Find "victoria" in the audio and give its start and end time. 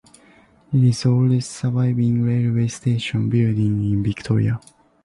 4.01-4.59